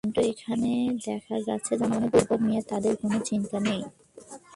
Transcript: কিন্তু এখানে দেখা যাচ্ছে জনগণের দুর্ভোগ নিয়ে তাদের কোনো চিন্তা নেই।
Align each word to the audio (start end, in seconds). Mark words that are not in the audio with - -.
কিন্তু 0.03 0.21
এখানে 0.31 0.71
দেখা 1.07 1.35
যাচ্ছে 1.47 1.71
জনগণের 1.79 2.11
দুর্ভোগ 2.13 2.39
নিয়ে 2.47 2.61
তাদের 2.71 2.93
কোনো 2.95 3.17
চিন্তা 3.29 3.57
নেই। 3.67 3.81